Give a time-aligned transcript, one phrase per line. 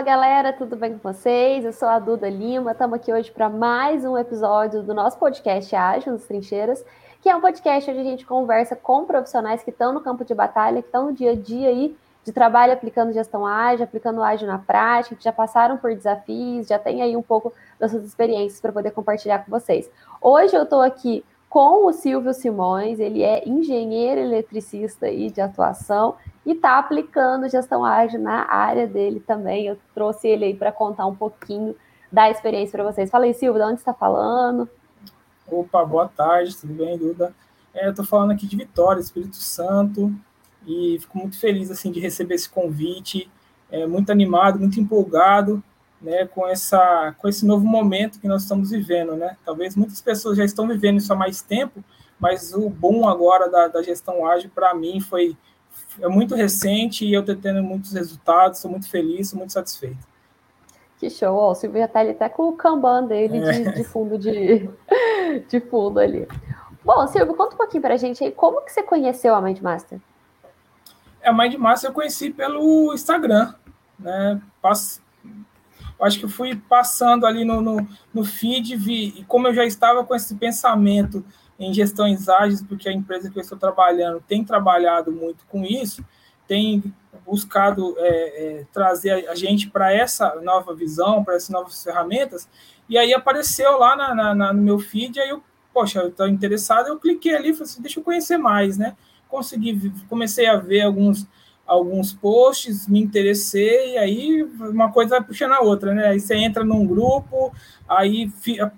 [0.00, 1.62] Fala galera, tudo bem com vocês?
[1.62, 5.76] Eu sou a Duda Lima, estamos aqui hoje para mais um episódio do nosso podcast
[5.76, 6.82] Ágil nas Trincheiras,
[7.20, 10.34] que é um podcast onde a gente conversa com profissionais que estão no campo de
[10.34, 11.94] batalha, que estão no dia a dia aí
[12.24, 16.78] de trabalho aplicando gestão ágil, aplicando ágil na prática, que já passaram por desafios, já
[16.78, 19.90] tem aí um pouco das suas experiências para poder compartilhar com vocês.
[20.18, 26.14] Hoje eu estou aqui com o Silvio Simões, ele é engenheiro eletricista aí de atuação
[26.44, 29.66] e está aplicando gestão ágil na área dele também.
[29.66, 31.74] Eu trouxe ele aí para contar um pouquinho
[32.10, 33.10] da experiência para vocês.
[33.10, 34.68] Fala aí, Silvio, de onde está falando?
[35.46, 37.34] Opa, boa tarde, tudo bem, Duda?
[37.74, 40.12] É, eu estou falando aqui de Vitória, Espírito Santo,
[40.66, 43.30] e fico muito feliz assim de receber esse convite,
[43.70, 45.62] é, muito animado, muito empolgado
[46.00, 49.14] né, com, essa, com esse novo momento que nós estamos vivendo.
[49.14, 49.36] Né?
[49.44, 51.84] Talvez muitas pessoas já estão vivendo isso há mais tempo,
[52.18, 55.36] mas o boom agora da, da gestão ágil, para mim, foi
[56.00, 60.08] é muito recente e eu estou tendo muitos resultados, estou muito feliz, estou muito satisfeito.
[60.98, 61.34] Que show!
[61.34, 63.52] Ó, o Silvio já está ali até com o Kanban dele é.
[63.52, 64.68] de, de, fundo de,
[65.48, 66.28] de fundo ali.
[66.84, 69.98] Bom, Silvio, conta um pouquinho para a gente aí, como que você conheceu a Mindmaster?
[71.24, 73.54] A Mindmaster eu conheci pelo Instagram,
[73.98, 74.40] né?
[74.60, 75.02] Passo,
[76.00, 80.04] acho que fui passando ali no, no, no feed, vi, e como eu já estava
[80.04, 81.24] com esse pensamento
[81.60, 86.02] em gestões ágeis, porque a empresa que eu estou trabalhando tem trabalhado muito com isso,
[86.48, 86.82] tem
[87.24, 92.48] buscado é, é, trazer a gente para essa nova visão, para essas novas ferramentas,
[92.88, 96.26] e aí apareceu lá na, na, na no meu feed, aí eu, poxa, eu estou
[96.26, 98.96] interessado, eu cliquei ali, falei assim, deixa eu conhecer mais, né?
[99.28, 101.28] Consegui, comecei a ver alguns
[101.70, 106.08] alguns posts, me interessei, aí uma coisa vai puxando a outra, né?
[106.08, 107.54] Aí você entra num grupo,
[107.88, 108.28] aí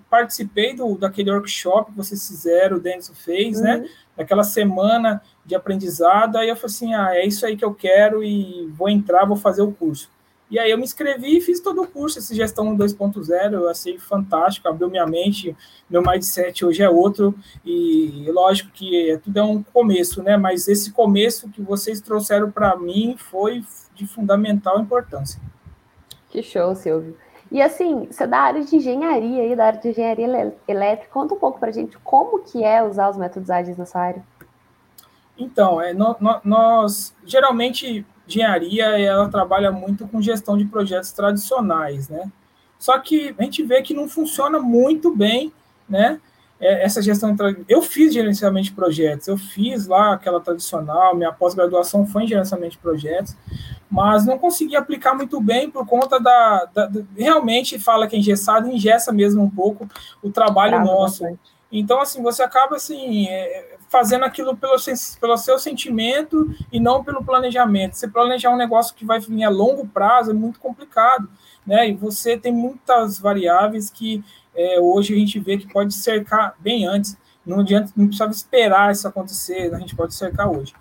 [0.07, 3.77] participei do, daquele workshop que vocês fizeram, o Denison fez, né?
[3.77, 3.81] uhum.
[3.81, 3.89] né?
[4.15, 8.23] Daquela semana de aprendizado, aí eu falei assim, ah, é isso aí que eu quero
[8.23, 10.07] e vou entrar, vou fazer o curso.
[10.53, 13.97] E aí eu me inscrevi e fiz todo o curso, esse Gestão 2.0, eu achei
[13.97, 15.57] fantástico, abriu minha mente,
[15.89, 17.33] meu mindset hoje é outro,
[17.65, 20.37] e lógico que é, tudo é um começo, né?
[20.37, 25.41] Mas esse começo que vocês trouxeram para mim foi de fundamental importância.
[26.29, 27.17] Que show, Silvio.
[27.51, 31.33] E assim, você é da área de engenharia aí, da área de engenharia elétrica, conta
[31.33, 34.23] um pouco para a gente como que é usar os métodos ágeis nessa área.
[35.35, 35.95] Então, é,
[36.43, 42.31] nós geralmente engenharia ela trabalha muito com gestão de projetos tradicionais, né?
[42.79, 45.53] Só que a gente vê que não funciona muito bem,
[45.87, 46.19] né?
[46.59, 47.35] É, essa gestão.
[47.67, 52.71] Eu fiz gerenciamento de projetos, eu fiz lá aquela tradicional, minha pós-graduação foi em gerenciamento
[52.71, 53.35] de projetos,
[53.89, 56.65] mas não consegui aplicar muito bem por conta da.
[56.73, 59.87] da, da realmente fala que é engessado, engessa mesmo um pouco
[60.21, 61.23] o trabalho nosso.
[61.23, 61.52] Bastante.
[61.75, 64.75] Então, assim, você acaba assim, é, fazendo aquilo pelo,
[65.19, 67.95] pelo seu sentimento e não pelo planejamento.
[67.95, 71.27] Você planejar um negócio que vai vir a longo prazo é muito complicado,
[71.65, 71.89] né?
[71.89, 74.23] E você tem muitas variáveis que
[74.55, 77.17] é, hoje a gente vê que pode cercar bem antes.
[77.43, 80.75] Não adianta, não precisava esperar isso acontecer, a gente pode cercar hoje.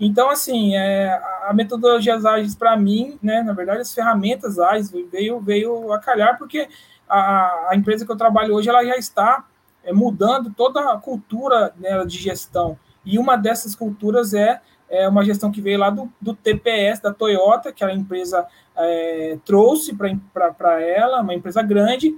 [0.00, 1.10] Então, assim, é,
[1.46, 6.38] a metodologia ágeis para mim, né, na verdade, as ferramentas ágeis veio, veio a calhar,
[6.38, 6.68] porque
[7.06, 9.44] a, a empresa que eu trabalho hoje, ela já está
[9.84, 12.78] é, mudando toda a cultura né, de gestão.
[13.04, 17.12] E uma dessas culturas é, é uma gestão que veio lá do, do TPS, da
[17.12, 18.46] Toyota, que a empresa
[18.76, 19.96] é, trouxe
[20.32, 22.16] para ela, uma empresa grande,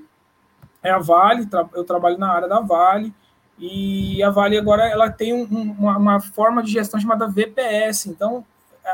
[0.83, 3.13] é a Vale, eu trabalho na área da Vale,
[3.59, 5.45] e a Vale agora ela tem um,
[5.79, 8.07] uma, uma, forma de gestão chamada VPS.
[8.07, 8.43] Então,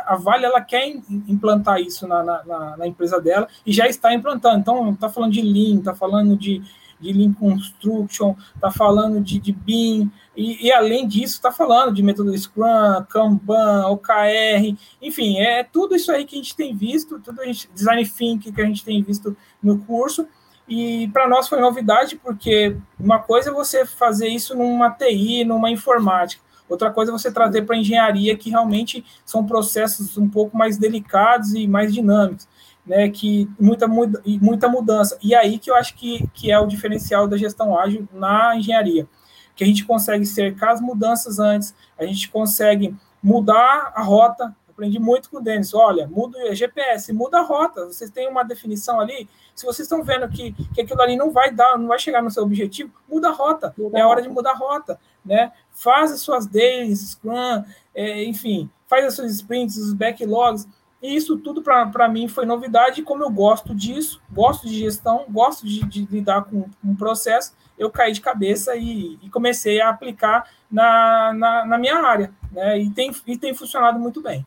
[0.04, 0.88] a Vale ela quer
[1.28, 4.58] implantar isso na, na, na empresa dela e já está implantando.
[4.58, 6.60] Então, está falando de Lean, está falando de
[7.00, 12.02] de Lean Construction, está falando de, de BIM, e, e, além disso, está falando de
[12.02, 17.42] método Scrum, Kanban, OKR, enfim, é tudo isso aí que a gente tem visto, tudo
[17.44, 20.26] isso, Design Thinking que a gente tem visto no curso,
[20.68, 25.70] e para nós foi novidade, porque uma coisa é você fazer isso numa TI, numa
[25.70, 30.76] informática, outra coisa é você trazer para engenharia, que realmente são processos um pouco mais
[30.76, 32.48] delicados e mais dinâmicos
[32.86, 35.18] né, que muita, muita mudança.
[35.22, 39.08] E aí que eu acho que, que é o diferencial da gestão ágil na engenharia,
[39.54, 44.54] que a gente consegue cercar as mudanças antes, a gente consegue mudar a rota.
[44.68, 45.72] Aprendi muito com o Denis.
[45.72, 47.86] Olha, muda o GPS, muda a rota.
[47.86, 49.26] Vocês têm uma definição ali.
[49.54, 52.30] Se vocês estão vendo que, que aquilo ali não vai dar, não vai chegar no
[52.30, 53.74] seu objetivo, muda a rota.
[53.78, 55.50] Muda é a hora de mudar a rota, né?
[55.72, 60.68] Faz as suas days, Scrum, é, enfim, faz as suas sprints, os backlogs
[61.02, 65.24] e isso tudo para mim foi novidade, e como eu gosto disso, gosto de gestão,
[65.28, 69.90] gosto de, de lidar com um processo, eu caí de cabeça e, e comecei a
[69.90, 72.78] aplicar na, na, na, minha área, né?
[72.78, 74.46] E tem, e tem funcionado muito bem.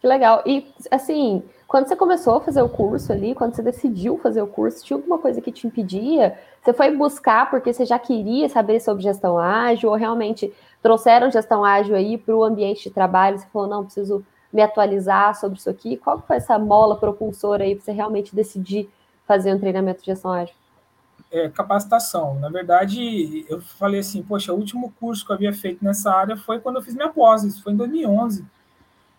[0.00, 0.42] Que legal.
[0.44, 4.46] E, assim, quando você começou a fazer o curso ali, quando você decidiu fazer o
[4.46, 6.38] curso, tinha alguma coisa que te impedia?
[6.62, 10.52] Você foi buscar porque você já queria saber sobre gestão ágil, ou realmente
[10.82, 13.38] trouxeram gestão ágil aí para o ambiente de trabalho?
[13.38, 14.24] Você falou, não, preciso
[14.54, 15.96] me atualizar sobre isso aqui.
[15.96, 18.88] Qual foi essa mola propulsora aí para você realmente decidir
[19.26, 20.54] fazer um treinamento de gestão ágil?
[21.28, 22.38] É, capacitação.
[22.38, 26.36] Na verdade, eu falei assim, poxa, o último curso que eu havia feito nessa área
[26.36, 28.44] foi quando eu fiz minha pós, isso foi em 2011.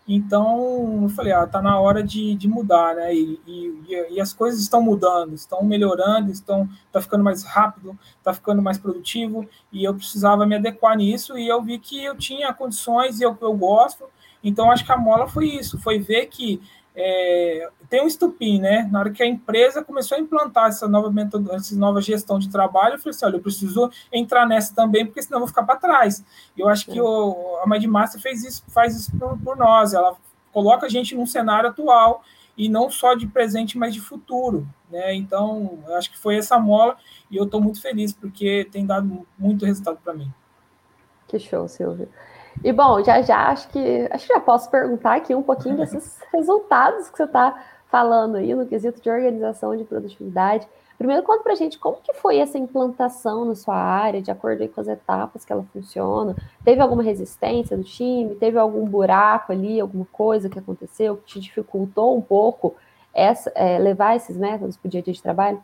[0.08, 3.12] Então, eu falei, ah, tá na hora de, de mudar, né?
[3.12, 8.32] E, e, e, as coisas estão mudando, estão melhorando, estão tá ficando mais rápido, tá
[8.32, 12.54] ficando mais produtivo, e eu precisava me adequar nisso, e eu vi que eu tinha
[12.54, 14.04] condições e eu, eu gosto.
[14.46, 16.62] Então, acho que a mola foi isso, foi ver que
[16.94, 18.88] é, tem um estupim, né?
[18.92, 21.12] Na hora que a empresa começou a implantar essa nova,
[21.52, 25.20] essa nova gestão de trabalho, eu falei assim: olha, eu preciso entrar nessa também, porque
[25.20, 26.24] senão eu vou ficar para trás.
[26.56, 29.92] Eu acho que o, a Mindmaster fez isso, faz isso por, por, nós.
[29.92, 30.16] Ela
[30.52, 32.22] coloca a gente num cenário atual
[32.56, 34.64] e não só de presente, mas de futuro.
[34.88, 35.12] Né?
[35.12, 36.96] Então, eu acho que foi essa mola
[37.28, 40.32] e eu estou muito feliz porque tem dado muito resultado para mim.
[41.26, 42.08] Que show, Silvio.
[42.64, 46.18] E bom, já já acho que acho que já posso perguntar aqui um pouquinho desses
[46.32, 50.66] resultados que você está falando aí no quesito de organização de produtividade.
[50.98, 54.66] Primeiro, conta para a gente como que foi essa implantação na sua área, de acordo
[54.68, 56.34] com as etapas que ela funciona.
[56.64, 58.34] Teve alguma resistência do time?
[58.34, 62.74] Teve algum buraco ali, alguma coisa que aconteceu que te dificultou um pouco
[63.12, 65.62] essa, é, levar esses métodos para o dia a dia de trabalho?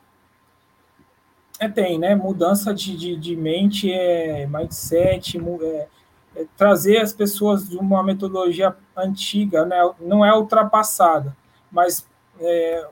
[1.58, 2.14] É, tem, né?
[2.14, 5.86] Mudança de, de, de mente, é, mindset, é,
[6.56, 11.36] trazer as pessoas de uma metodologia antiga, né, não é ultrapassada,
[11.70, 12.06] mas
[12.40, 12.88] é,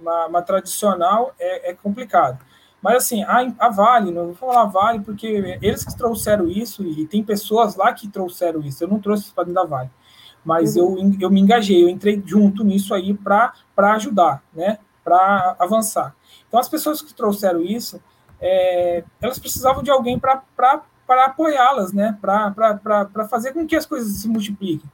[0.00, 2.38] uma, uma, tradicional é, é, complicado.
[2.82, 7.06] Mas assim, a, a, Vale, não vou falar Vale, porque eles que trouxeram isso, e
[7.06, 9.90] tem pessoas lá que trouxeram isso, eu não trouxe isso para dentro da Vale,
[10.44, 10.98] mas uhum.
[10.98, 13.52] eu, eu me engajei, eu entrei junto nisso aí para
[13.94, 16.14] ajudar, né, para avançar.
[16.48, 18.00] Então as pessoas que trouxeram isso,
[18.40, 22.16] é, elas precisavam de alguém para para apoiá-las, né?
[22.22, 24.88] para fazer com que as coisas se multipliquem.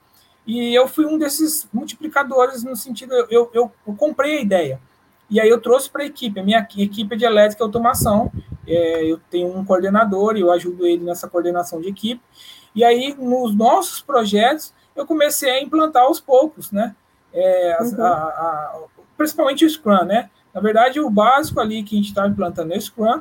[0.47, 4.81] E eu fui um desses multiplicadores no sentido, eu, eu, eu comprei a ideia.
[5.29, 8.33] E aí eu trouxe para a equipe, a minha equipe é de elétrica e automação,
[8.67, 12.23] é, eu tenho um coordenador e eu ajudo ele nessa coordenação de equipe.
[12.75, 16.97] E aí, nos nossos projetos, eu comecei a implantar aos poucos, né?
[17.31, 18.03] É, uhum.
[18.03, 18.81] a, a,
[19.19, 20.31] principalmente o Scrum, né?
[20.55, 23.21] Na verdade, o básico ali que a gente está implantando é o Scrum,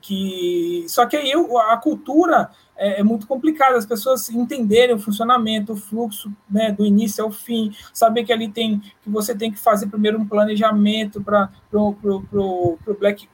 [0.00, 5.72] que só que aí a cultura é, é, muito complicada, as pessoas entenderem o funcionamento,
[5.72, 9.58] o fluxo, né, do início ao fim, saber que ali tem que você tem que
[9.58, 11.50] fazer primeiro um planejamento para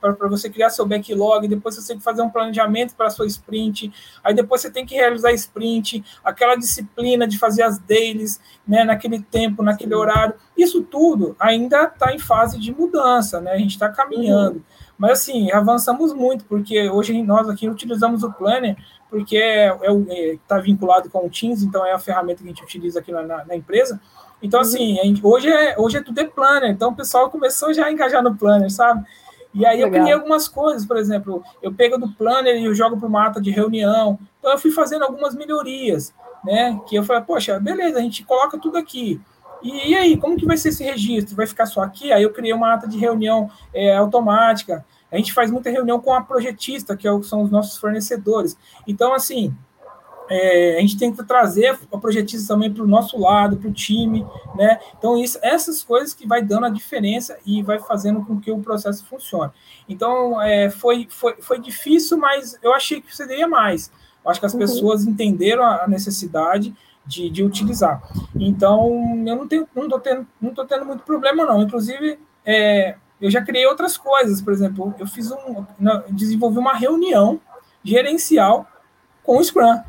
[0.01, 3.93] para você criar seu backlog, depois você tem que fazer um planejamento para sua sprint,
[4.25, 9.21] aí depois você tem que realizar sprint, aquela disciplina de fazer as dailies, né, naquele
[9.21, 13.91] tempo, naquele horário, isso tudo ainda está em fase de mudança, né, a gente está
[13.91, 14.57] caminhando.
[14.57, 14.74] Uhum.
[14.99, 18.77] Mas assim, avançamos muito, porque hoje nós aqui utilizamos o Planner,
[19.11, 22.49] porque está é, é, tá vinculado com o Teams, então é a ferramenta que a
[22.49, 24.01] gente utiliza aqui na, na empresa.
[24.43, 24.67] Então, uhum.
[24.67, 27.93] assim, gente, hoje, é, hoje é tudo é Planner, então o pessoal começou já a
[27.93, 29.05] engajar no Planner, sabe?
[29.55, 29.89] E aí Legal.
[29.89, 33.27] eu criei algumas coisas, por exemplo, eu pego do Planner e eu jogo para uma
[33.27, 34.19] ata de reunião.
[34.41, 36.13] Então eu fui fazendo algumas melhorias,
[36.45, 36.81] né?
[36.89, 39.21] Que eu falei, poxa, beleza, a gente coloca tudo aqui.
[39.65, 41.35] E, e, aí, como que vai ser esse registro?
[41.35, 42.13] Vai ficar só aqui?
[42.13, 44.85] Aí eu criei uma ata de reunião é, automática.
[45.11, 48.59] A gente faz muita reunião com a projetista, que é são os nossos fornecedores.
[48.87, 49.55] Então, assim,
[50.29, 53.73] é, a gente tem que trazer a projetista também para o nosso lado, para o
[53.73, 54.79] time, né?
[54.99, 58.59] Então, isso, essas coisas que vai dando a diferença e vai fazendo com que o
[58.59, 59.51] processo funcione.
[59.89, 63.91] Então, é, foi, foi, foi difícil, mas eu achei que seria mais.
[64.23, 64.61] Eu acho que as uhum.
[64.61, 66.75] pessoas entenderam a necessidade
[67.07, 68.03] de, de utilizar.
[68.35, 71.63] Então, eu não tenho, não tô tendo, não tô tendo muito problema não.
[71.63, 74.41] Inclusive, é, eu já criei outras coisas.
[74.41, 75.65] Por exemplo, eu fiz um,
[76.11, 77.41] desenvolvi uma reunião
[77.83, 78.67] gerencial
[79.23, 79.81] com o Scrum.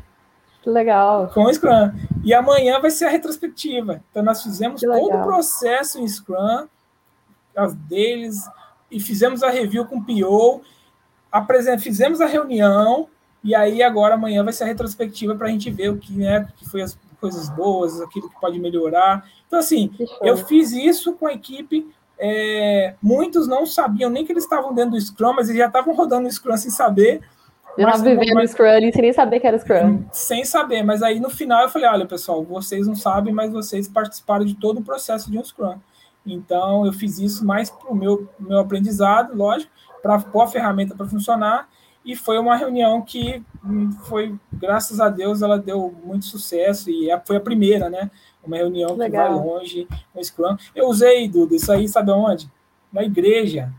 [0.64, 1.28] Legal.
[1.28, 1.92] Com o Scrum.
[2.24, 4.02] E amanhã vai ser a retrospectiva.
[4.10, 6.66] Então, nós fizemos todo o processo em Scrum,
[7.56, 8.48] as deles,
[8.90, 10.62] e fizemos a review com o PO,
[11.78, 13.08] fizemos a reunião,
[13.42, 16.48] e aí agora amanhã vai ser a retrospectiva para a gente ver o que, né,
[16.56, 19.28] que foi as coisas boas, aquilo que pode melhorar.
[19.46, 19.90] Então, assim,
[20.22, 21.86] eu fiz isso com a equipe.
[22.18, 25.94] É, muitos não sabiam nem que eles estavam dentro do Scrum, mas eles já estavam
[25.94, 27.20] rodando o Scrum sem saber.
[27.76, 30.04] Eu estava vivendo o Scrum ali sem nem saber que era Scrum.
[30.10, 33.86] Sem saber, mas aí no final eu falei: olha, pessoal, vocês não sabem, mas vocês
[33.86, 35.78] participaram de todo o processo de um Scrum.
[36.24, 39.70] Então eu fiz isso mais para o meu, meu aprendizado, lógico,
[40.02, 41.68] para pôr a ferramenta para funcionar
[42.06, 47.10] e foi uma reunião que hum, foi, graças a Deus, ela deu muito sucesso e
[47.10, 48.10] é, foi a primeira, né?
[48.44, 49.38] Uma reunião que Legal.
[49.38, 50.56] vai longe com Scrum.
[50.74, 52.48] Eu usei, Duda, isso aí, sabe onde?
[52.92, 53.72] Na igreja.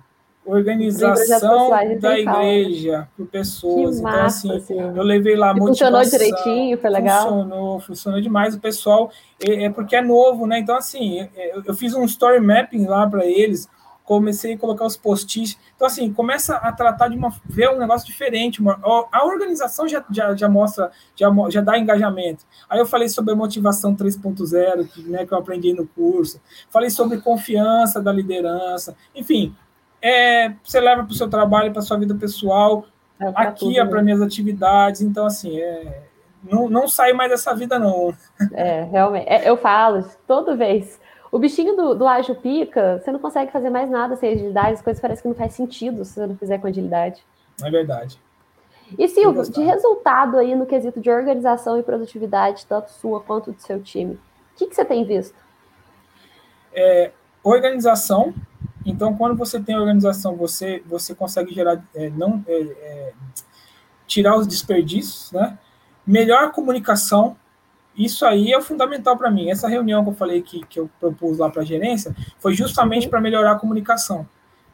[0.45, 1.69] Organização
[1.99, 3.99] da igreja por pessoas.
[3.99, 7.23] então, assim, assim, eu levei lá e Funcionou direitinho, foi legal?
[7.23, 8.55] Funcionou, funcionou demais.
[8.55, 9.11] O pessoal,
[9.45, 10.59] é, é porque é novo, né?
[10.59, 13.67] Então, assim, é, eu, eu fiz um story mapping lá para eles
[14.07, 15.59] comecei a colocar os post-its.
[15.75, 17.29] Então, assim, começa a tratar de uma.
[17.45, 18.61] ver um negócio diferente.
[18.61, 18.79] Uma,
[19.11, 22.45] a organização já, já, já mostra, já, já dá engajamento.
[22.69, 26.41] Aí eu falei sobre a motivação 3.0, que, né, que eu aprendi no curso.
[26.69, 28.95] Falei sobre confiança da liderança.
[29.13, 29.53] Enfim,
[30.01, 32.85] é, você leva para o seu trabalho, para a sua vida pessoal.
[33.19, 35.01] É, aqui é para minhas atividades.
[35.01, 36.03] Então, assim, é,
[36.49, 38.15] não, não sai mais dessa vida, não.
[38.53, 39.27] É, realmente.
[39.27, 40.97] É, eu falo toda vez
[41.31, 44.81] o bichinho do, do ágil pica, você não consegue fazer mais nada sem agilidade, as
[44.81, 47.23] coisas parecem que não faz sentido se você não fizer com agilidade.
[47.61, 48.19] É verdade.
[48.97, 53.61] E Silvio, de resultado aí no quesito de organização e produtividade, tanto sua quanto do
[53.61, 54.19] seu time, o
[54.57, 55.35] que, que você tem visto?
[56.73, 57.11] É,
[57.43, 58.33] organização.
[58.85, 63.13] Então, quando você tem organização, você, você consegue gerar, é, não é, é
[64.05, 65.57] tirar os desperdícios, né?
[66.05, 67.35] Melhor comunicação,
[67.97, 69.49] isso aí é fundamental para mim.
[69.49, 73.09] Essa reunião que eu falei que, que eu propus lá para a gerência foi justamente
[73.09, 74.27] para melhorar a comunicação,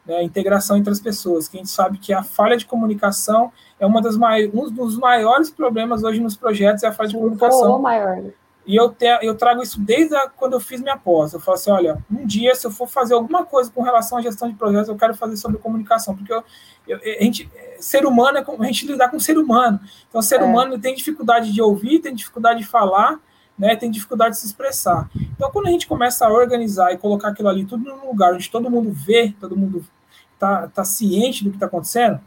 [0.04, 1.48] né, a integração entre as pessoas.
[1.48, 3.50] Que a gente sabe que a falha de comunicação
[3.80, 7.16] é uma das mai um dos maiores problemas hoje nos projetos é a falha de
[7.16, 7.78] comunicação.
[7.78, 8.24] Maior.
[8.66, 11.32] E eu, te, eu trago isso desde a, quando eu fiz minha pós.
[11.32, 14.22] Eu falo assim: olha, um dia, se eu for fazer alguma coisa com relação à
[14.22, 16.42] gestão de projetos, eu quero fazer sobre comunicação, porque eu,
[16.86, 19.78] eu, a gente, ser humano é a gente lidar com ser humano.
[20.08, 20.44] Então, ser é.
[20.44, 23.20] humano tem dificuldade de ouvir, tem dificuldade de falar,
[23.58, 25.10] né, tem dificuldade de se expressar.
[25.14, 28.50] Então, quando a gente começa a organizar e colocar aquilo ali tudo num lugar onde
[28.50, 29.84] todo mundo vê, todo mundo
[30.32, 32.20] está tá ciente do que está acontecendo,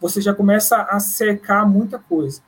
[0.00, 2.42] você já começa a cercar muita coisa.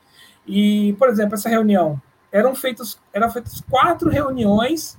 [0.47, 4.97] E, por exemplo, essa reunião, eram feitas eram feitas quatro reuniões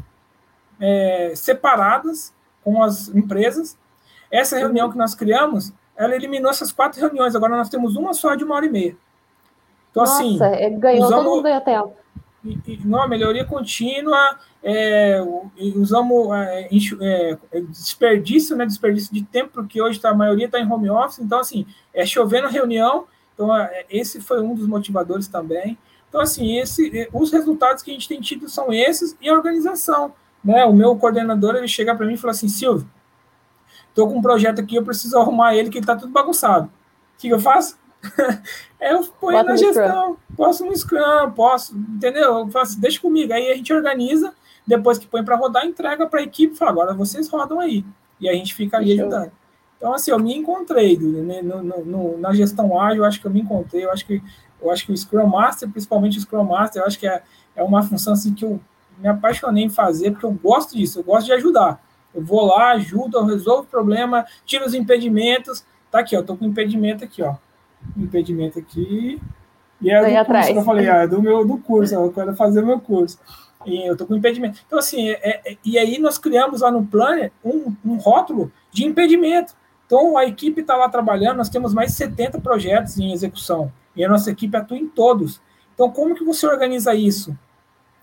[0.80, 2.34] é, separadas
[2.64, 3.78] com as empresas.
[4.32, 7.36] Essa reunião que nós criamos, ela eliminou essas quatro reuniões.
[7.36, 8.98] Agora nós temos uma só de uma hora e meia.
[9.92, 10.38] Então, Nossa, assim.
[10.78, 11.94] Ganhou, usamos, todo mundo ganhou tempo.
[12.44, 15.20] E, e, não, melhoria contínua, é,
[15.76, 16.70] usamos é,
[17.02, 18.66] é, é, desperdício, né?
[18.66, 22.06] Desperdício de tempo, porque hoje tá, a maioria está em home office, então assim, é
[22.06, 23.06] chovendo reunião.
[23.34, 25.78] Então, é, esse foi um dos motivadores também.
[26.10, 30.14] Então, assim, esse, os resultados que a gente tem tido são esses e a organização.
[30.44, 30.66] Né?
[30.66, 32.90] O meu coordenador ele chega para mim e fala assim: Silvio,
[33.90, 36.66] estou com um projeto aqui, eu preciso arrumar ele, que está tudo bagunçado.
[36.66, 37.78] O que eu faço?
[38.80, 40.36] eu ponho Bota na gestão, Scrum.
[40.36, 42.40] posso no Scrum, posso, entendeu?
[42.40, 43.34] Eu faço, deixa comigo.
[43.34, 44.34] Aí a gente organiza,
[44.66, 47.86] depois que põe para rodar, entrega para a equipe e fala: agora vocês rodam aí.
[48.20, 49.32] E a gente fica ali ajudando.
[49.78, 53.28] Então, assim, eu me encontrei né, no, no, no, na gestão ágil, eu acho que
[53.28, 54.22] eu me encontrei, eu acho que
[54.62, 57.22] eu acho que o Scrum Master, principalmente o Scrum Master, eu acho que é,
[57.56, 58.60] é uma função assim, que eu
[58.98, 61.82] me apaixonei em fazer, porque eu gosto disso, eu gosto de ajudar.
[62.14, 65.64] Eu vou lá, ajudo, eu resolvo o problema, tiro os impedimentos.
[65.92, 67.36] Tá aqui, ó, tô com impedimento aqui, ó.
[67.96, 69.22] Impedimento aqui.
[69.82, 70.48] E é do atrás.
[70.48, 72.80] curso que eu falei, ah, é do meu do curso, eu quero fazer o meu
[72.80, 73.18] curso.
[73.66, 74.60] E eu tô com impedimento.
[74.66, 78.86] Então, assim, é, é, e aí nós criamos lá no Planner um, um rótulo de
[78.86, 79.54] impedimento.
[79.90, 84.06] Então, a equipe está lá trabalhando, nós temos mais de 70 projetos em execução e
[84.06, 85.42] a nossa equipe atua em todos.
[85.74, 87.36] Então, como que você organiza isso?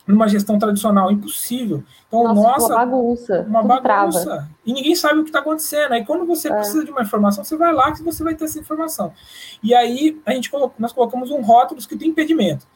[0.04, 1.84] Numa gestão tradicional, impossível.
[2.08, 3.46] Então, nossa, nossa uma bagunça.
[3.48, 4.24] Uma bagunça.
[4.24, 4.50] Trava.
[4.66, 5.92] E ninguém sabe o que está acontecendo.
[5.92, 6.56] Aí, quando você é.
[6.56, 9.12] precisa de uma informação, você vai lá que você vai ter essa informação.
[9.62, 12.66] E aí, a gente colocou, nós colocamos um rótulo escrito impedimento.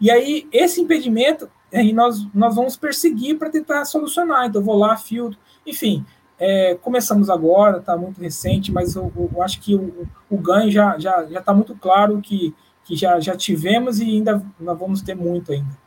[0.00, 4.46] E aí, esse impedimento, aí nós, nós vamos perseguir para tentar solucionar.
[4.46, 5.36] Então, eu vou lá, filtro,
[5.66, 6.06] enfim.
[6.40, 10.96] É, começamos agora, está muito recente, mas eu, eu acho que o, o ganho já
[10.96, 12.54] está já, já muito claro que
[12.90, 15.78] que já, já tivemos e ainda nós vamos ter muito ainda.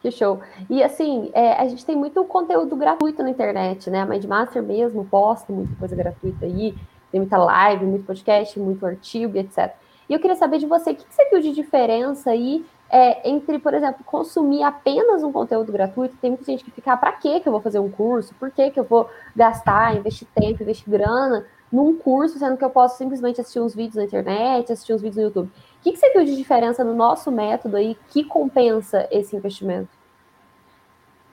[0.00, 0.40] Que show.
[0.70, 4.02] E assim, é, a gente tem muito conteúdo gratuito na internet, né?
[4.02, 6.76] A Mindmaster mesmo posta muita coisa gratuita aí,
[7.10, 9.74] tem muita live, muito podcast, muito artigo, etc.
[10.08, 13.58] E eu queria saber de você, o que você viu de diferença aí é, entre,
[13.58, 16.14] por exemplo, consumir apenas um conteúdo gratuito?
[16.20, 18.34] Tem muita gente que fica, ah, para que eu vou fazer um curso?
[18.34, 22.68] Por que, que eu vou gastar, investir tempo, investir grana num curso, sendo que eu
[22.68, 25.46] posso simplesmente assistir uns vídeos na internet, assistir uns vídeos no YouTube?
[25.48, 29.88] O que, que você viu de diferença no nosso método aí que compensa esse investimento?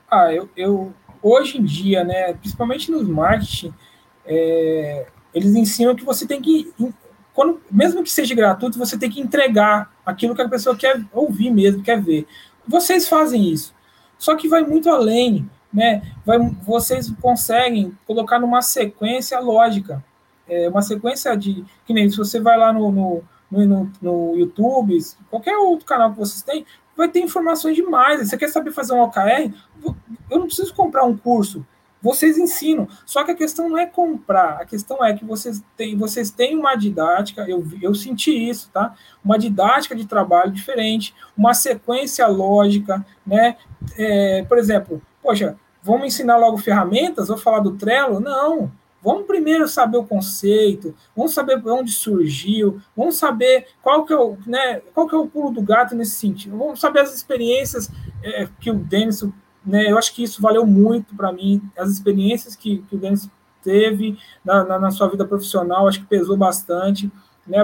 [0.09, 3.73] Ah, eu, eu hoje em dia, né, principalmente nos marketing,
[4.25, 6.73] é, eles ensinam que você tem que,
[7.33, 11.51] quando, mesmo que seja gratuito, você tem que entregar aquilo que a pessoa quer ouvir
[11.51, 12.27] mesmo, quer ver.
[12.67, 13.73] Vocês fazem isso,
[14.17, 16.01] só que vai muito além, né?
[16.25, 20.03] Vai, vocês conseguem colocar numa sequência lógica,
[20.47, 24.95] é, uma sequência de que nem se você vai lá no, no no, no, YouTube,
[25.29, 28.27] qualquer outro canal que vocês têm, vai ter informações demais.
[28.27, 29.51] Você quer saber fazer um OKR?
[30.29, 31.65] Eu não preciso comprar um curso.
[32.01, 32.87] Vocês ensinam.
[33.05, 36.57] Só que a questão não é comprar, a questão é que vocês têm, vocês têm
[36.57, 38.95] uma didática, eu, eu senti isso, tá?
[39.23, 43.57] Uma didática de trabalho diferente, uma sequência lógica, né?
[43.97, 47.27] É, por exemplo, poxa, vamos ensinar logo ferramentas?
[47.27, 48.19] Vou falar do Trello?
[48.19, 48.71] Não.
[49.01, 54.37] Vamos primeiro saber o conceito, vamos saber onde surgiu, vamos saber qual que é o,
[54.45, 57.89] né, qual que é o pulo do gato nesse sentido, vamos saber as experiências
[58.21, 59.23] é, que o Denis,
[59.65, 63.29] né, eu acho que isso valeu muito para mim, as experiências que, que o Denis
[63.63, 67.11] teve na, na, na, sua vida profissional, acho que pesou bastante,
[67.45, 67.57] né,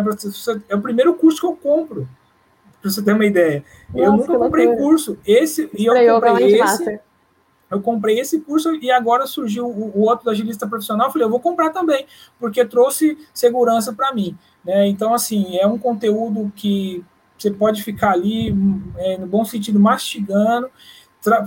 [0.69, 2.07] é o primeiro curso que eu compro,
[2.81, 3.63] para você ter uma ideia.
[3.89, 6.99] Nossa, eu nunca comprei curso, esse, e eu comprei esse...
[7.69, 11.07] Eu comprei esse curso e agora surgiu o, o outro da agilista profissional.
[11.07, 12.05] Eu falei, eu vou comprar também,
[12.39, 14.37] porque trouxe segurança para mim.
[14.63, 14.87] Né?
[14.87, 17.03] Então, assim, é um conteúdo que
[17.37, 18.55] você pode ficar ali,
[18.97, 20.69] é, no bom sentido, mastigando.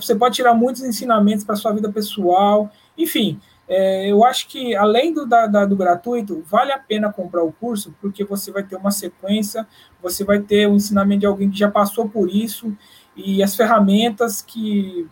[0.01, 2.71] Você pode tirar muitos ensinamentos para sua vida pessoal.
[2.97, 7.43] Enfim, é, eu acho que além do, da, da, do gratuito, vale a pena comprar
[7.43, 9.67] o curso, porque você vai ter uma sequência,
[10.03, 12.77] você vai ter o ensinamento de alguém que já passou por isso
[13.15, 15.09] e as ferramentas que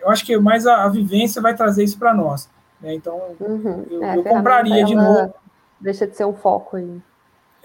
[0.00, 2.48] eu acho que mais a, a vivência vai trazer isso para nós.
[2.80, 2.94] Né?
[2.94, 3.86] Então, uhum.
[3.90, 5.34] eu, é, eu compraria de novo.
[5.80, 7.02] Deixa de ser um foco aí.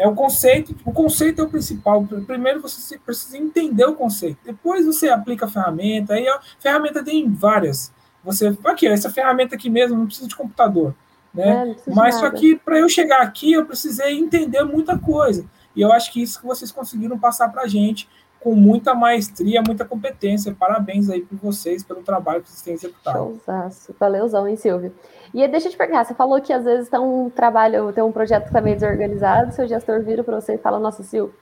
[0.02, 2.04] É o conceito, o conceito é o principal.
[2.26, 6.16] Primeiro você precisa entender o conceito, depois você aplica a ferramenta.
[6.16, 7.94] Aí a ferramenta tem várias.
[8.24, 10.96] Você aqui, essa ferramenta aqui mesmo não precisa de computador,
[11.32, 11.76] né?
[11.88, 15.46] É, Mas só que para eu chegar aqui eu precisei entender muita coisa.
[15.76, 18.10] E eu acho que isso que vocês conseguiram passar para a gente
[18.42, 20.54] com muita maestria, muita competência.
[20.54, 23.18] Parabéns aí por vocês, pelo trabalho que vocês têm executado.
[23.18, 23.96] Showzaço.
[24.00, 24.94] Valeuzão, hein, Silvio?
[25.34, 28.12] E deixa eu te perguntar, você falou que às vezes tem um trabalho, tem um
[28.12, 31.36] projeto que está meio desorganizado, seu gestor vira para você e fala, nossa, Silvio,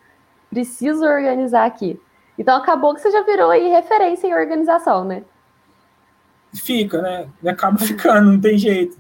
[0.50, 2.00] preciso organizar aqui.
[2.38, 5.24] Então acabou que você já virou aí referência em organização, né?
[6.54, 7.30] Fica, né?
[7.48, 8.98] Acaba ficando, não tem jeito.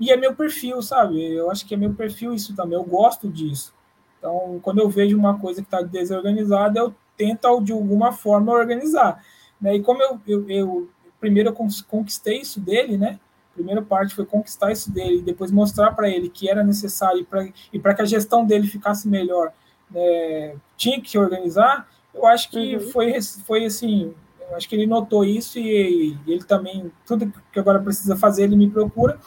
[0.00, 1.32] E é meu perfil, sabe?
[1.32, 2.74] Eu acho que é meu perfil isso também.
[2.78, 3.74] Eu gosto disso.
[4.18, 9.22] Então, quando eu vejo uma coisa que está desorganizada, eu tenta de alguma forma organizar.
[9.60, 9.76] Né?
[9.76, 10.88] E como eu, eu, eu
[11.20, 13.18] primeiro eu conquistei isso dele, né?
[13.50, 17.26] A primeira parte foi conquistar isso dele, e depois mostrar para ele que era necessário
[17.72, 19.52] e para que a gestão dele ficasse melhor,
[19.90, 20.56] né?
[20.76, 21.88] tinha que se organizar.
[22.12, 22.90] Eu acho que uhum.
[22.90, 24.12] foi, foi assim,
[24.50, 28.44] eu acho que ele notou isso e, e, ele também, tudo que agora precisa fazer,
[28.44, 29.18] ele me procura,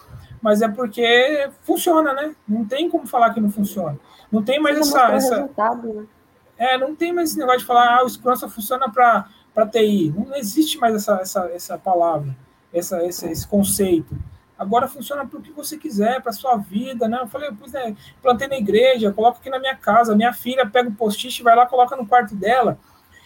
[0.42, 2.36] mas é porque funciona, né?
[2.48, 3.98] Não tem como falar que não funciona.
[4.32, 5.50] Não tem mais essa, essa, né?
[6.58, 10.14] É, não tem mais esse negócio de falar, ah, o Scrum só funciona para TI.
[10.16, 12.36] Não existe mais essa, essa, essa palavra,
[12.74, 14.18] essa, esse, esse conceito.
[14.58, 17.20] Agora funciona para o que você quiser, para sua vida, né?
[17.22, 17.94] Eu falei, pois é,
[18.24, 20.16] plantei na igreja, coloco aqui na minha casa.
[20.16, 22.80] Minha filha pega o post-it, vai lá, coloca no quarto dela.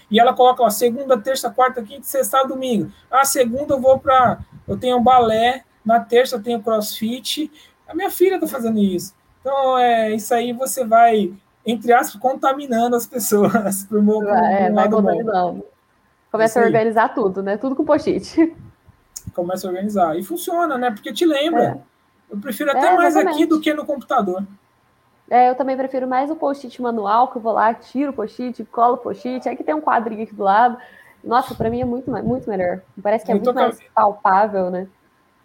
[0.10, 2.91] E ela coloca lá, segunda, terça, quarta, quinta, sexta, domingo.
[3.10, 4.39] Ah, segunda eu vou para.
[4.67, 7.50] Eu tenho balé, na terça eu tenho crossfit.
[7.88, 9.15] A minha filha está fazendo isso.
[9.39, 11.34] Então, é, isso aí você vai
[11.65, 13.84] entre aspas, contaminando as pessoas.
[13.89, 15.65] Por, é, por vai contaminando.
[16.32, 17.58] Começa a organizar tudo, né?
[17.58, 18.56] Tudo com post-it.
[19.36, 20.17] Começa a organizar.
[20.17, 20.89] E funciona, né?
[20.89, 21.63] Porque te lembra.
[21.63, 22.34] É.
[22.34, 24.43] Eu prefiro até é, mais aqui do que no computador.
[25.30, 28.63] É, eu também prefiro mais o post-it manual, que eu vou lá, tiro o post-it,
[28.65, 30.78] colo o post-it, aí que tem um quadrinho aqui do lado.
[31.24, 32.82] Nossa, para mim é muito, muito melhor.
[33.02, 34.88] Parece que é muito mais palpável, né?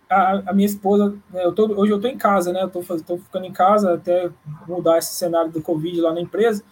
[0.08, 2.62] A, a, minha esposa, né, eu tô, hoje eu estou em casa, né?
[2.62, 4.30] Eu tô, tô ficando em casa até
[4.66, 6.62] mudar esse cenário do Covid lá na empresa.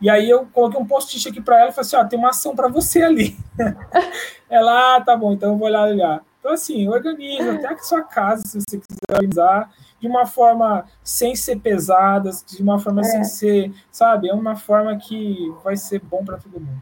[0.00, 2.28] E aí eu coloquei um post-it aqui para ela e falei assim: ó, tem uma
[2.28, 3.36] ação para você ali.
[4.48, 6.22] ela, ah, tá bom, então eu vou lá olhar.
[6.38, 9.68] Então, assim, organiza, até que sua casa, se você quiser organizar,
[9.98, 13.04] de uma forma sem ser pesada, de uma forma é.
[13.04, 14.28] sem ser, sabe?
[14.28, 16.80] É uma forma que vai ser bom para todo mundo.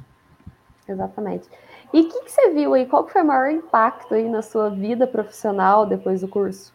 [0.86, 1.48] Exatamente.
[1.94, 2.86] E o que, que, você viu aí?
[2.86, 6.74] Qual foi o maior impacto aí na sua vida profissional depois do curso?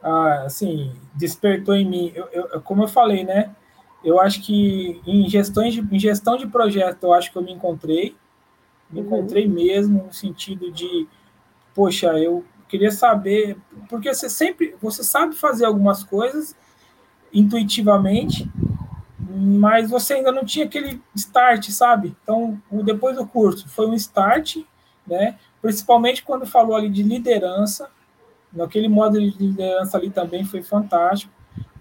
[0.00, 2.12] Ah, assim, despertou em mim.
[2.14, 3.50] Eu, eu, como eu falei, né?
[4.04, 7.52] Eu acho que em, gestões de, em gestão de projeto, eu acho que eu me
[7.52, 8.14] encontrei.
[8.88, 9.06] Me uhum.
[9.06, 11.08] encontrei mesmo no sentido de,
[11.74, 13.56] poxa, eu queria saber,
[13.88, 16.54] porque você sempre, você sabe fazer algumas coisas
[17.32, 18.48] intuitivamente,
[19.32, 22.16] mas você ainda não tinha aquele start, sabe?
[22.22, 24.56] Então, depois do curso foi um start,
[25.06, 25.36] né?
[25.62, 27.88] Principalmente quando falou ali de liderança,
[28.52, 31.32] naquele modo de liderança ali também foi fantástico,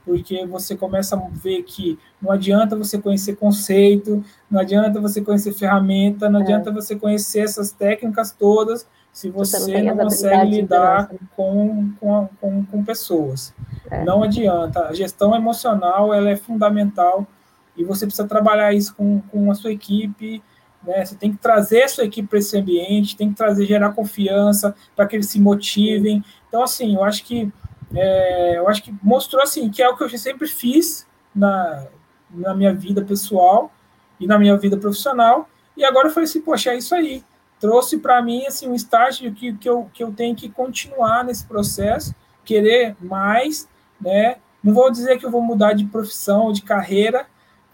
[0.06, 5.54] porque você começa a ver que não adianta você conhecer conceito, não adianta você conhecer
[5.54, 6.44] ferramenta, não é.
[6.44, 12.30] adianta você conhecer essas técnicas todas se você, você não, não consegue lidar com, com,
[12.40, 13.54] com, com pessoas.
[13.90, 14.04] É.
[14.04, 14.88] Não adianta.
[14.88, 17.28] A gestão emocional ela é fundamental
[17.76, 20.44] e você precisa trabalhar isso com, com a sua equipe.
[20.84, 21.06] Né?
[21.06, 24.76] Você tem que trazer a sua equipe para esse ambiente, tem que trazer, gerar confiança
[24.96, 26.24] para que eles se motivem.
[26.48, 27.52] Então, assim, eu acho que
[27.96, 31.88] é, eu acho que mostrou assim que é o que eu sempre fiz na,
[32.30, 33.72] na minha vida pessoal
[34.20, 35.50] e na minha vida profissional.
[35.76, 37.24] E agora eu falei assim, poxa, é isso aí.
[37.60, 41.46] Trouxe para mim assim um estágio que, que, eu, que eu tenho que continuar nesse
[41.46, 42.14] processo,
[42.46, 43.68] querer mais,
[44.00, 44.38] né?
[44.64, 47.26] Não vou dizer que eu vou mudar de profissão, de carreira,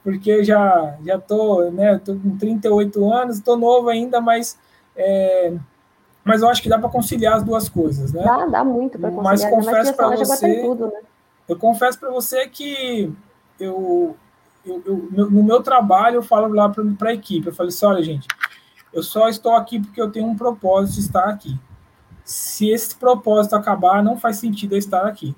[0.05, 4.55] porque eu já já tô, né, tô com 38 anos, estou novo ainda, mas
[4.95, 5.51] é,
[6.23, 8.23] mas eu acho que dá para conciliar as duas coisas, né?
[8.23, 9.31] Dá, dá muito para conciliar.
[9.31, 10.99] Mas confesso para você, tudo, né?
[11.49, 13.11] eu confesso para você que
[13.59, 14.15] eu,
[14.63, 18.03] eu, eu, no meu trabalho eu falo lá para a equipe, eu falo assim, olha
[18.03, 18.27] gente,
[18.93, 21.59] eu só estou aqui porque eu tenho um propósito de estar aqui.
[22.23, 25.35] Se esse propósito acabar, não faz sentido eu estar aqui.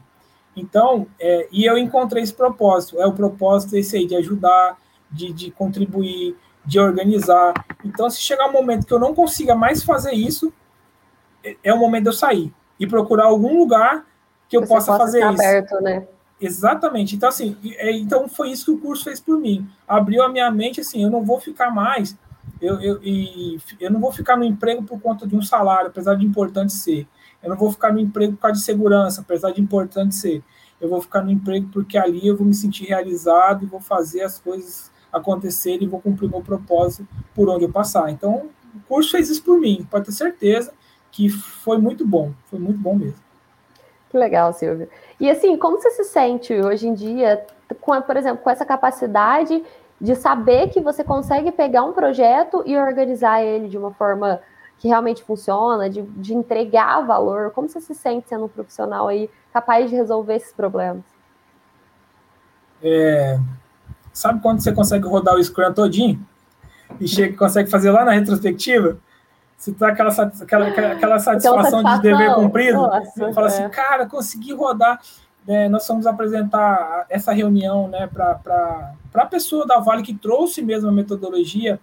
[0.58, 4.78] Então, é, e eu encontrei esse propósito, é o propósito esse aí de ajudar,
[5.10, 7.54] de, de contribuir, de organizar.
[7.86, 10.52] Então, se chegar um momento que eu não consiga mais fazer isso,
[11.63, 14.06] é o momento de eu sair e procurar algum lugar
[14.50, 15.28] que eu Você possa fazer isso.
[15.28, 16.08] aberto, né?
[16.41, 17.15] Exatamente.
[17.15, 19.67] Então, assim, é, então foi isso que o curso fez por mim.
[19.88, 22.17] Abriu a minha mente, assim, eu não vou ficar mais,
[22.60, 23.00] eu, eu,
[23.80, 27.08] eu não vou ficar no emprego por conta de um salário, apesar de importante ser.
[27.41, 30.43] Eu não vou ficar no emprego por causa de segurança, apesar de importante ser.
[30.80, 34.21] Eu vou ficar no emprego porque ali eu vou me sentir realizado e vou fazer
[34.21, 38.10] as coisas acontecerem e vou cumprir meu propósito por onde eu passar.
[38.10, 40.73] Então, o curso fez isso por mim, pode ter certeza
[41.12, 43.28] que foi muito bom, foi muito bom mesmo.
[44.10, 44.88] Que legal, Silvio.
[45.19, 47.45] E assim, como você se sente hoje em dia,
[47.82, 49.63] com, por exemplo, com essa capacidade
[50.00, 54.39] de saber que você consegue pegar um projeto e organizar ele de uma forma
[54.80, 57.52] que realmente funciona, de, de entregar valor?
[57.52, 61.04] Como você se sente sendo um profissional aí capaz de resolver esses problemas?
[62.82, 63.40] É,
[64.13, 66.24] sabe quando você consegue rodar o Scrum todinho?
[67.00, 68.98] E chega consegue fazer lá na retrospectiva?
[69.58, 72.78] Você tá aquela, aquela, aquela satisfação, de dever cumprido.
[72.78, 73.70] Nossa, fala assim, é.
[73.70, 75.02] cara, consegui rodar.
[75.48, 80.90] É, nós fomos apresentar essa reunião né, para a pessoa da Vale que trouxe mesmo
[80.90, 81.80] a metodologia.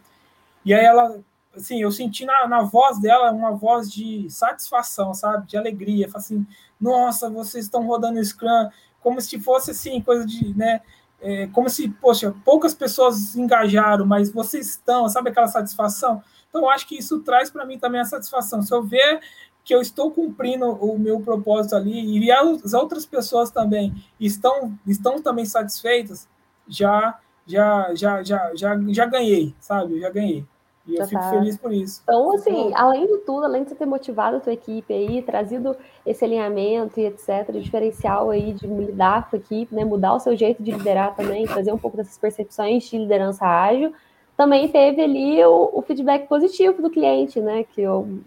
[0.65, 1.19] E aí ela,
[1.57, 5.47] assim, eu senti na, na voz dela uma voz de satisfação, sabe?
[5.47, 6.09] De alegria.
[6.09, 6.47] Fala assim,
[6.81, 8.69] nossa, vocês estão rodando o Scrum
[9.01, 10.81] como se fosse assim, coisa de, né?
[11.21, 16.23] É, como se, poxa, poucas pessoas engajaram, mas vocês estão, sabe aquela satisfação?
[16.49, 18.63] Então, eu acho que isso traz para mim também a satisfação.
[18.63, 19.21] Se eu ver
[19.65, 25.23] que eu estou cumprindo o meu propósito ali e as outras pessoas também estão estão
[25.23, 26.29] também satisfeitas,
[26.69, 30.01] já já já já já, já ganhei, sabe?
[30.01, 30.47] Já ganhei.
[30.87, 31.31] E eu fico tá.
[31.31, 32.03] feliz por isso.
[32.03, 35.75] Então, assim, além de tudo, além de você ter motivado a tua equipe aí, trazido
[36.05, 40.37] esse alinhamento e etc, diferencial aí de lidar com a equipe, né, mudar o seu
[40.37, 43.93] jeito de liderar também, trazer um pouco dessas percepções de liderança ágil,
[44.37, 47.65] também teve ali o, o feedback positivo do cliente, né?
[47.65, 47.83] Que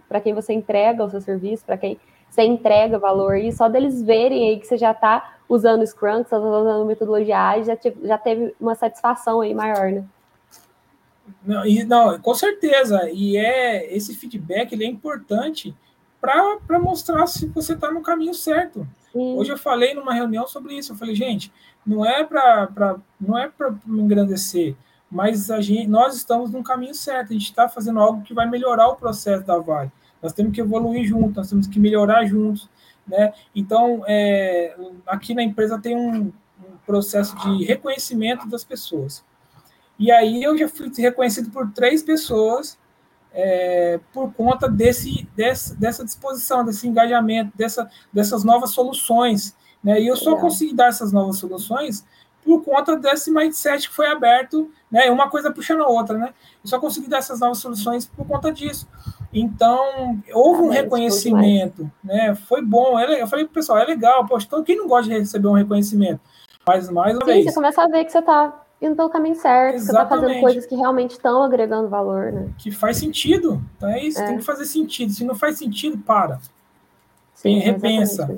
[0.08, 4.02] para quem você entrega o seu serviço, para quem você entrega valor, e só deles
[4.02, 7.78] verem aí que você já está usando Scrum, que você está usando metodologia ágil, já,
[8.04, 10.04] já teve uma satisfação aí maior, né?
[11.45, 13.09] Não, e, não, com certeza.
[13.11, 15.75] E é esse feedback ele é importante
[16.19, 18.87] para mostrar se você está no caminho certo.
[19.11, 19.35] Sim.
[19.37, 20.93] Hoje eu falei numa reunião sobre isso.
[20.93, 21.51] Eu falei, gente,
[21.85, 24.75] não é para não é para me engrandecer
[25.09, 28.47] mas a gente, nós estamos no caminho certo, a gente está fazendo algo que vai
[28.47, 29.91] melhorar o processo da Vale.
[30.21, 32.69] Nós temos que evoluir juntos, nós temos que melhorar juntos,
[33.07, 33.33] né?
[33.55, 36.33] Então, é, aqui na empresa tem um, um,
[36.85, 39.23] processo de reconhecimento das pessoas.
[39.99, 42.77] E aí eu já fui reconhecido por três pessoas
[43.33, 49.55] é, por conta desse, desse, dessa disposição, desse engajamento, dessa, dessas novas soluções.
[49.83, 50.01] Né?
[50.01, 52.03] E eu só consegui dar essas novas soluções
[52.43, 55.12] por conta desse mindset que foi aberto, né?
[55.12, 56.33] Uma coisa puxando a outra, né?
[56.63, 58.88] Eu só consegui dar essas novas soluções por conta disso.
[59.33, 62.33] Então, houve um ah, reconhecimento, né?
[62.47, 62.97] Foi bom.
[62.97, 66.21] Eu falei pro pessoal, é legal, poxa, então quem não gosta de receber um reconhecimento?
[66.65, 67.45] Mas mais uma Sim, vez.
[67.45, 69.85] Você começa a ver que você está indo pelo caminho certo, Exatamente.
[69.85, 72.49] você está fazendo coisas que realmente estão agregando valor, né?
[72.57, 73.61] Que faz sentido.
[73.75, 74.27] Então é isso, é.
[74.27, 75.11] tem que fazer sentido.
[75.11, 76.39] Se não faz sentido, para.
[77.33, 78.35] Sim, repensa.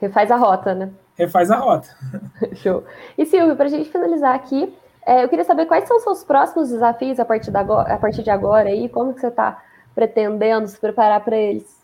[0.00, 0.90] Refaz a rota, né?
[1.16, 1.88] refaz a rota.
[2.56, 2.84] Show.
[3.16, 4.72] E Silvio, para a gente finalizar aqui,
[5.06, 8.22] é, eu queria saber quais são os seus próximos desafios a partir, da, a partir
[8.22, 9.62] de agora e como que você está
[9.94, 11.82] pretendendo se preparar para eles?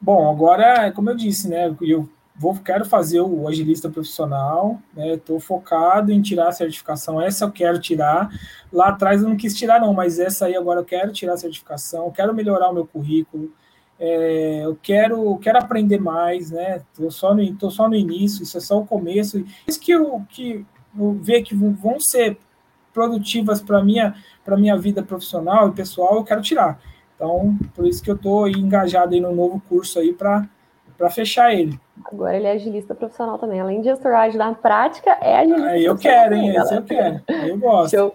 [0.00, 5.14] Bom, agora, como eu disse, né, eu vou quero fazer o agilista profissional, né?
[5.14, 7.20] Estou focado em tirar a certificação.
[7.20, 8.28] Essa eu quero tirar.
[8.72, 11.38] Lá atrás eu não quis tirar não, mas essa aí agora eu quero tirar a
[11.38, 12.10] certificação.
[12.10, 13.52] Quero melhorar o meu currículo.
[13.98, 16.82] É, eu quero quero aprender mais, né?
[16.96, 18.42] Tô só no tô só no início.
[18.42, 19.44] Isso é só o começo.
[19.66, 20.66] Isso que eu que
[20.98, 22.36] eu ver que vão ser
[22.92, 26.80] produtivas para minha para minha vida profissional e pessoal, eu quero tirar.
[27.14, 30.48] Então, por isso que eu estou engajado aí no novo curso aí para
[30.98, 31.78] para fechar ele.
[32.04, 33.60] Agora ele é agilista profissional também.
[33.60, 36.56] Além de gestor ágil na prática, é agilista Aí eu quero, hein?
[36.56, 37.22] Esse eu quero.
[37.28, 37.96] Eu gosto.
[37.96, 38.14] Show.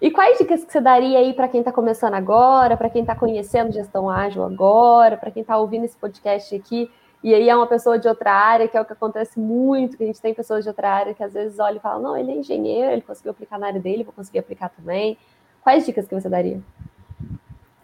[0.00, 3.14] E quais dicas que você daria aí para quem está começando agora, para quem está
[3.14, 6.90] conhecendo gestão ágil agora, para quem está ouvindo esse podcast aqui,
[7.22, 10.04] e aí é uma pessoa de outra área, que é o que acontece muito, que
[10.04, 12.30] a gente tem pessoas de outra área que às vezes olham e falam, não, ele
[12.30, 15.18] é engenheiro, ele conseguiu aplicar na área dele, vou conseguir aplicar também.
[15.62, 16.62] Quais dicas que você daria?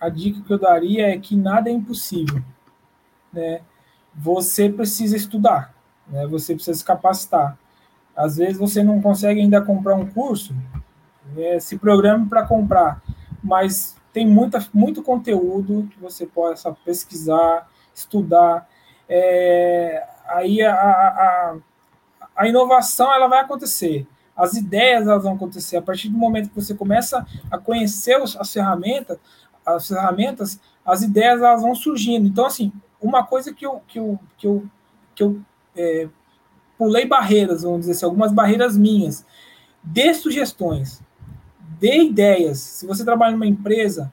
[0.00, 2.40] A dica que eu daria é que nada é impossível,
[3.32, 3.60] né?
[4.14, 5.74] Você precisa estudar,
[6.06, 6.26] né?
[6.26, 7.58] você precisa se capacitar.
[8.16, 10.54] Às vezes você não consegue ainda comprar um curso,
[11.36, 13.02] é, se programe para comprar,
[13.42, 18.68] mas tem muita, muito conteúdo que você possa pesquisar, estudar.
[19.08, 21.56] É, aí a, a,
[22.36, 26.54] a inovação ela vai acontecer, as ideias elas vão acontecer a partir do momento que
[26.54, 29.18] você começa a conhecer as ferramentas,
[29.66, 32.26] as ferramentas, as ideias elas vão surgindo.
[32.26, 32.72] Então assim,
[33.04, 34.64] uma coisa que eu, que eu, que eu,
[35.14, 35.40] que eu
[35.76, 36.08] é,
[36.78, 39.24] pulei barreiras, vamos dizer assim, algumas barreiras minhas.
[39.82, 41.02] Dê sugestões,
[41.78, 42.58] dê ideias.
[42.58, 44.10] Se você trabalha numa empresa,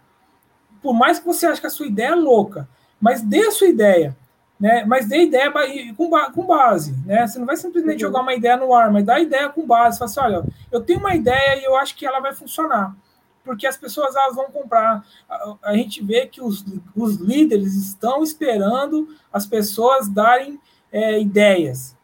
[0.82, 2.68] por mais que você ache que a sua ideia é louca,
[3.00, 4.16] mas dê a sua ideia.
[4.60, 4.84] Né?
[4.86, 5.52] Mas dê ideia
[5.96, 7.26] com, com base, né?
[7.26, 8.10] Você não vai simplesmente uhum.
[8.12, 9.98] jogar uma ideia no ar, mas dá ideia com base.
[9.98, 12.96] Fala assim, olha, eu tenho uma ideia e eu acho que ela vai funcionar
[13.44, 15.06] porque as pessoas elas vão comprar.
[15.30, 16.64] A, a gente vê que os,
[16.96, 20.60] os líderes estão esperando as pessoas darem
[20.92, 21.96] é, ideias,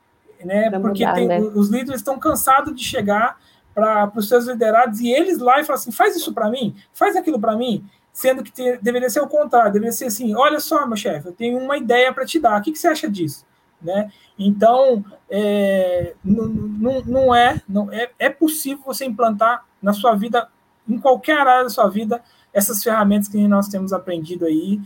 [0.44, 0.70] né?
[0.80, 1.40] porque mudar, tem, né?
[1.40, 3.38] os líderes estão cansados de chegar
[3.74, 7.16] para os seus liderados e eles lá e falar assim: faz isso para mim, faz
[7.16, 7.86] aquilo para mim.
[8.12, 11.34] Sendo que te, deveria ser o contrário, deveria ser assim: olha só, meu chefe, eu
[11.34, 13.46] tenho uma ideia para te dar, o que, que você acha disso?
[13.80, 14.12] Né?
[14.40, 20.50] Então, é, não, não, não, é, não é, é possível você implantar na sua vida
[20.88, 22.22] em qualquer área da sua vida,
[22.54, 24.80] essas ferramentas que nós temos aprendido aí.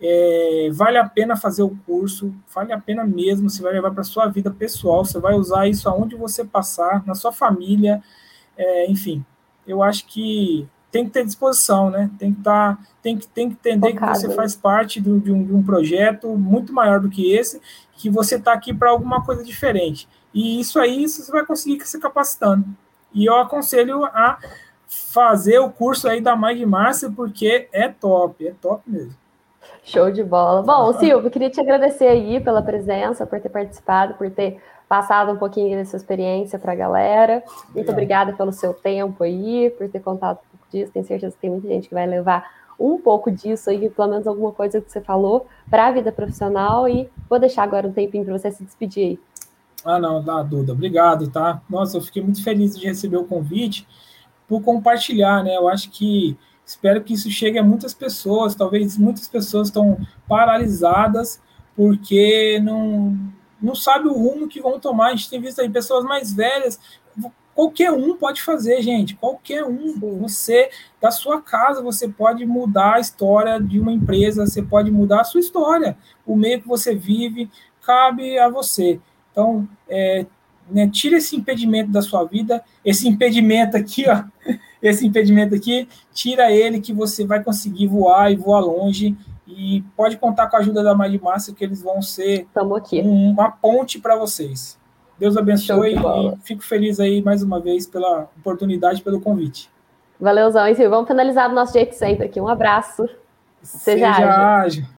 [0.00, 4.02] É, vale a pena fazer o curso, vale a pena mesmo, você vai levar para
[4.02, 8.02] a sua vida pessoal, você vai usar isso aonde você passar, na sua família,
[8.56, 9.24] é, enfim.
[9.66, 12.10] Eu acho que tem que ter disposição, né?
[12.18, 14.12] Tem que tá, tem que, tem que entender Focado.
[14.12, 17.60] que você faz parte de, de, um, de um projeto muito maior do que esse,
[17.94, 20.08] que você está aqui para alguma coisa diferente.
[20.32, 22.66] E isso aí você vai conseguir se capacitando.
[23.12, 24.38] E eu aconselho a
[25.12, 29.14] fazer o curso aí da Mind Master, porque é top, é top mesmo.
[29.84, 30.62] Show de bola.
[30.62, 35.36] Bom, Silvio, queria te agradecer aí pela presença, por ter participado, por ter passado um
[35.36, 37.42] pouquinho dessa experiência para a galera.
[37.74, 40.92] Muito obrigada pelo seu tempo aí, por ter contado um pouco disso.
[40.92, 44.26] Tenho certeza que tem muita gente que vai levar um pouco disso aí, pelo menos
[44.26, 46.88] alguma coisa que você falou, para a vida profissional.
[46.88, 49.20] E vou deixar agora um tempinho para você se despedir aí.
[49.84, 50.72] Ah, não, dá, Duda.
[50.72, 51.60] Obrigado, tá?
[51.70, 53.86] Nossa, eu fiquei muito feliz de receber o convite
[54.48, 55.56] por compartilhar, né?
[55.56, 58.54] Eu acho que espero que isso chegue a muitas pessoas.
[58.54, 61.40] Talvez muitas pessoas estão paralisadas
[61.76, 63.16] porque não
[63.60, 65.08] não sabe o rumo que vão tomar.
[65.08, 66.78] A gente tem visto aí pessoas mais velhas.
[67.54, 69.16] Qualquer um pode fazer, gente.
[69.16, 69.98] Qualquer um.
[70.20, 70.68] Você,
[71.00, 75.24] da sua casa, você pode mudar a história de uma empresa, você pode mudar a
[75.24, 75.96] sua história.
[76.26, 79.00] O meio que você vive cabe a você.
[79.32, 80.26] Então, é,
[80.70, 84.24] né, tira esse impedimento da sua vida, esse impedimento aqui, ó,
[84.82, 90.16] esse impedimento aqui, tira ele que você vai conseguir voar e voar longe e pode
[90.16, 92.46] contar com a ajuda da Mind Master que eles vão ser
[93.04, 94.78] um, uma ponte para vocês.
[95.18, 99.70] Deus abençoe e fico feliz aí mais uma vez pela oportunidade, pelo convite.
[100.20, 102.40] Valeuzão, e vamos finalizar do nosso jeito sempre aqui.
[102.40, 103.08] Um abraço.
[103.62, 104.84] Seja, Seja ágil.
[104.84, 104.95] ágil.